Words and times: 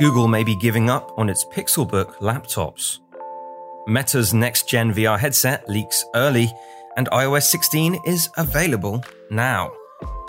Google 0.00 0.28
may 0.28 0.42
be 0.42 0.56
giving 0.56 0.88
up 0.88 1.12
on 1.18 1.28
its 1.28 1.44
Pixelbook 1.44 2.14
laptops. 2.20 3.00
Meta's 3.86 4.32
next 4.32 4.66
gen 4.66 4.94
VR 4.94 5.18
headset 5.18 5.68
leaks 5.68 6.06
early, 6.14 6.50
and 6.96 7.06
iOS 7.10 7.42
16 7.42 7.98
is 8.06 8.30
available 8.38 9.04
now. 9.30 9.70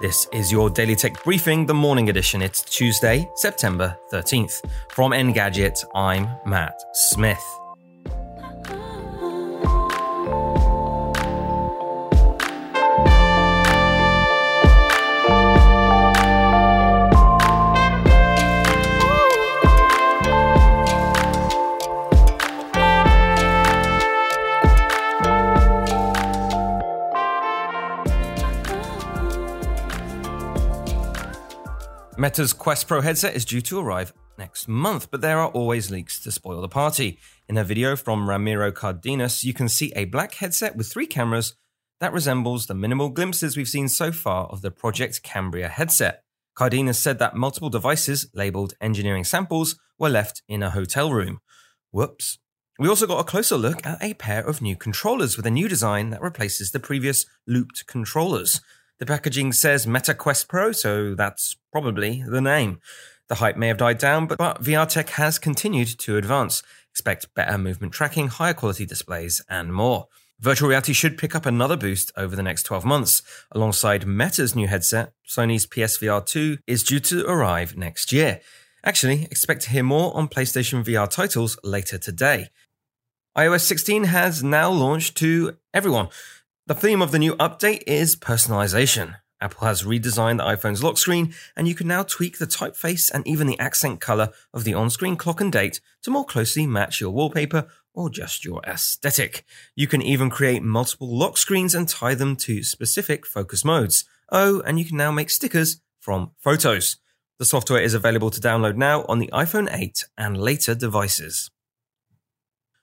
This 0.00 0.26
is 0.32 0.50
your 0.50 0.68
Daily 0.68 0.96
Tech 0.96 1.22
Briefing, 1.22 1.64
the 1.64 1.74
morning 1.74 2.08
edition. 2.08 2.42
It's 2.42 2.62
Tuesday, 2.62 3.30
September 3.36 3.96
13th. 4.12 4.68
From 4.88 5.12
Engadget, 5.12 5.78
I'm 5.94 6.28
Matt 6.44 6.74
Smith. 6.92 7.61
Meta's 32.18 32.52
Quest 32.52 32.88
Pro 32.88 33.00
headset 33.00 33.34
is 33.34 33.46
due 33.46 33.62
to 33.62 33.80
arrive 33.80 34.12
next 34.38 34.68
month, 34.68 35.10
but 35.10 35.22
there 35.22 35.38
are 35.38 35.48
always 35.48 35.90
leaks 35.90 36.20
to 36.20 36.30
spoil 36.30 36.60
the 36.60 36.68
party. 36.68 37.18
In 37.48 37.56
a 37.56 37.64
video 37.64 37.96
from 37.96 38.28
Ramiro 38.28 38.70
Cardenas, 38.70 39.44
you 39.44 39.54
can 39.54 39.66
see 39.66 39.94
a 39.96 40.04
black 40.04 40.34
headset 40.34 40.76
with 40.76 40.92
three 40.92 41.06
cameras 41.06 41.54
that 42.00 42.12
resembles 42.12 42.66
the 42.66 42.74
minimal 42.74 43.08
glimpses 43.08 43.56
we've 43.56 43.66
seen 43.66 43.88
so 43.88 44.12
far 44.12 44.46
of 44.48 44.60
the 44.60 44.70
Project 44.70 45.22
Cambria 45.22 45.68
headset. 45.68 46.22
Cardenas 46.54 46.98
said 46.98 47.18
that 47.18 47.34
multiple 47.34 47.70
devices 47.70 48.26
labeled 48.34 48.74
engineering 48.78 49.24
samples 49.24 49.80
were 49.98 50.10
left 50.10 50.42
in 50.46 50.62
a 50.62 50.70
hotel 50.70 51.10
room. 51.10 51.40
Whoops. 51.92 52.38
We 52.78 52.88
also 52.88 53.06
got 53.06 53.20
a 53.20 53.24
closer 53.24 53.56
look 53.56 53.86
at 53.86 54.02
a 54.02 54.12
pair 54.14 54.46
of 54.46 54.60
new 54.60 54.76
controllers 54.76 55.38
with 55.38 55.46
a 55.46 55.50
new 55.50 55.66
design 55.66 56.10
that 56.10 56.20
replaces 56.20 56.72
the 56.72 56.80
previous 56.80 57.24
looped 57.46 57.86
controllers. 57.86 58.60
The 59.02 59.06
packaging 59.06 59.52
says 59.52 59.84
Meta 59.84 60.14
Quest 60.14 60.46
Pro, 60.46 60.70
so 60.70 61.16
that's 61.16 61.56
probably 61.72 62.22
the 62.24 62.40
name. 62.40 62.78
The 63.28 63.34
hype 63.34 63.56
may 63.56 63.66
have 63.66 63.78
died 63.78 63.98
down, 63.98 64.28
but, 64.28 64.38
but 64.38 64.62
VR 64.62 64.88
tech 64.88 65.08
has 65.08 65.40
continued 65.40 65.88
to 65.98 66.16
advance. 66.16 66.62
Expect 66.92 67.34
better 67.34 67.58
movement 67.58 67.92
tracking, 67.92 68.28
higher 68.28 68.54
quality 68.54 68.86
displays, 68.86 69.42
and 69.48 69.74
more. 69.74 70.06
Virtual 70.38 70.68
reality 70.68 70.92
should 70.92 71.18
pick 71.18 71.34
up 71.34 71.46
another 71.46 71.76
boost 71.76 72.12
over 72.16 72.36
the 72.36 72.44
next 72.44 72.62
12 72.62 72.84
months. 72.84 73.22
Alongside 73.50 74.06
Meta's 74.06 74.54
new 74.54 74.68
headset, 74.68 75.14
Sony's 75.28 75.66
PSVR 75.66 76.24
2 76.24 76.58
is 76.68 76.84
due 76.84 77.00
to 77.00 77.26
arrive 77.26 77.76
next 77.76 78.12
year. 78.12 78.40
Actually, 78.84 79.24
expect 79.24 79.62
to 79.62 79.70
hear 79.70 79.82
more 79.82 80.16
on 80.16 80.28
PlayStation 80.28 80.84
VR 80.84 81.10
titles 81.10 81.58
later 81.64 81.98
today. 81.98 82.50
iOS 83.36 83.62
16 83.62 84.04
has 84.04 84.44
now 84.44 84.70
launched 84.70 85.16
to 85.16 85.56
everyone. 85.74 86.08
The 86.68 86.76
theme 86.76 87.02
of 87.02 87.10
the 87.10 87.18
new 87.18 87.34
update 87.38 87.82
is 87.88 88.14
personalization. 88.14 89.16
Apple 89.40 89.66
has 89.66 89.82
redesigned 89.82 90.36
the 90.36 90.44
iPhone's 90.44 90.80
lock 90.80 90.96
screen, 90.96 91.34
and 91.56 91.66
you 91.66 91.74
can 91.74 91.88
now 91.88 92.04
tweak 92.04 92.38
the 92.38 92.46
typeface 92.46 93.10
and 93.10 93.26
even 93.26 93.48
the 93.48 93.58
accent 93.58 94.00
color 94.00 94.28
of 94.54 94.62
the 94.62 94.72
on 94.72 94.88
screen 94.88 95.16
clock 95.16 95.40
and 95.40 95.50
date 95.50 95.80
to 96.02 96.12
more 96.12 96.24
closely 96.24 96.64
match 96.64 97.00
your 97.00 97.10
wallpaper 97.10 97.66
or 97.92 98.08
just 98.08 98.44
your 98.44 98.62
aesthetic. 98.64 99.44
You 99.74 99.88
can 99.88 100.02
even 100.02 100.30
create 100.30 100.62
multiple 100.62 101.12
lock 101.12 101.36
screens 101.36 101.74
and 101.74 101.88
tie 101.88 102.14
them 102.14 102.36
to 102.36 102.62
specific 102.62 103.26
focus 103.26 103.64
modes. 103.64 104.04
Oh, 104.30 104.60
and 104.60 104.78
you 104.78 104.84
can 104.84 104.96
now 104.96 105.10
make 105.10 105.30
stickers 105.30 105.80
from 105.98 106.30
photos. 106.38 106.96
The 107.40 107.44
software 107.44 107.82
is 107.82 107.94
available 107.94 108.30
to 108.30 108.40
download 108.40 108.76
now 108.76 109.04
on 109.08 109.18
the 109.18 109.30
iPhone 109.32 109.68
8 109.68 110.04
and 110.16 110.38
later 110.38 110.76
devices. 110.76 111.50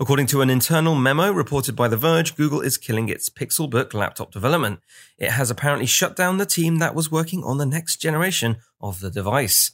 According 0.00 0.28
to 0.28 0.40
an 0.40 0.48
internal 0.48 0.94
memo 0.94 1.30
reported 1.30 1.76
by 1.76 1.86
The 1.86 1.98
Verge, 1.98 2.34
Google 2.34 2.62
is 2.62 2.78
killing 2.78 3.10
its 3.10 3.28
Pixelbook 3.28 3.92
laptop 3.92 4.32
development. 4.32 4.80
It 5.18 5.32
has 5.32 5.50
apparently 5.50 5.84
shut 5.84 6.16
down 6.16 6.38
the 6.38 6.46
team 6.46 6.78
that 6.78 6.94
was 6.94 7.12
working 7.12 7.44
on 7.44 7.58
the 7.58 7.66
next 7.66 7.98
generation 7.98 8.56
of 8.80 9.00
the 9.00 9.10
device. 9.10 9.72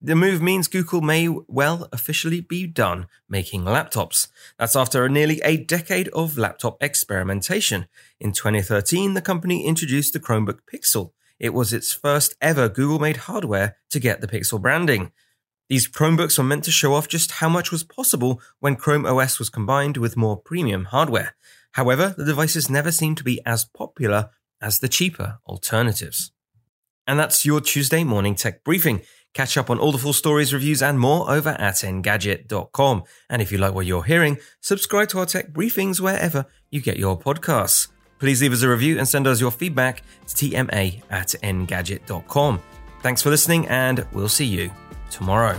The 0.00 0.14
move 0.14 0.40
means 0.40 0.66
Google 0.66 1.02
may 1.02 1.28
well 1.28 1.90
officially 1.92 2.40
be 2.40 2.66
done 2.66 3.06
making 3.28 3.64
laptops. 3.64 4.28
That's 4.58 4.76
after 4.76 5.06
nearly 5.10 5.42
a 5.44 5.58
decade 5.58 6.08
of 6.08 6.38
laptop 6.38 6.82
experimentation. 6.82 7.86
In 8.18 8.32
2013, 8.32 9.12
the 9.12 9.20
company 9.20 9.66
introduced 9.66 10.14
the 10.14 10.20
Chromebook 10.20 10.60
Pixel. 10.72 11.10
It 11.38 11.52
was 11.52 11.74
its 11.74 11.92
first 11.92 12.34
ever 12.40 12.70
Google 12.70 12.98
made 12.98 13.18
hardware 13.18 13.76
to 13.90 14.00
get 14.00 14.22
the 14.22 14.26
Pixel 14.26 14.58
branding. 14.58 15.12
These 15.68 15.88
Chromebooks 15.88 16.38
were 16.38 16.44
meant 16.44 16.64
to 16.64 16.70
show 16.70 16.94
off 16.94 17.08
just 17.08 17.32
how 17.32 17.48
much 17.48 17.72
was 17.72 17.82
possible 17.82 18.40
when 18.60 18.76
Chrome 18.76 19.04
OS 19.04 19.38
was 19.38 19.50
combined 19.50 19.96
with 19.96 20.16
more 20.16 20.36
premium 20.36 20.86
hardware. 20.86 21.34
However, 21.72 22.14
the 22.16 22.24
devices 22.24 22.70
never 22.70 22.92
seemed 22.92 23.16
to 23.18 23.24
be 23.24 23.40
as 23.44 23.64
popular 23.64 24.30
as 24.60 24.78
the 24.78 24.88
cheaper 24.88 25.38
alternatives. 25.46 26.32
And 27.06 27.18
that's 27.18 27.44
your 27.44 27.60
Tuesday 27.60 28.04
morning 28.04 28.34
tech 28.34 28.64
briefing. 28.64 29.02
Catch 29.34 29.56
up 29.56 29.68
on 29.68 29.78
all 29.78 29.92
the 29.92 29.98
full 29.98 30.12
stories, 30.12 30.54
reviews, 30.54 30.82
and 30.82 30.98
more 30.98 31.30
over 31.30 31.50
at 31.50 31.74
engadget.com. 31.76 33.02
And 33.28 33.42
if 33.42 33.52
you 33.52 33.58
like 33.58 33.74
what 33.74 33.86
you're 33.86 34.04
hearing, 34.04 34.38
subscribe 34.60 35.08
to 35.10 35.18
our 35.18 35.26
tech 35.26 35.52
briefings 35.52 36.00
wherever 36.00 36.46
you 36.70 36.80
get 36.80 36.96
your 36.96 37.18
podcasts. 37.18 37.88
Please 38.18 38.40
leave 38.40 38.52
us 38.52 38.62
a 38.62 38.68
review 38.68 38.98
and 38.98 39.06
send 39.06 39.26
us 39.26 39.40
your 39.40 39.50
feedback 39.50 40.02
to 40.26 40.34
tma 40.34 41.02
at 41.10 41.34
engadget.com. 41.42 42.62
Thanks 43.02 43.20
for 43.20 43.28
listening, 43.28 43.68
and 43.68 44.06
we'll 44.12 44.28
see 44.28 44.46
you 44.46 44.70
tomorrow. 45.10 45.58